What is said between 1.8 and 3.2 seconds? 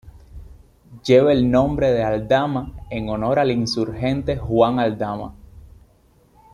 de Aldama en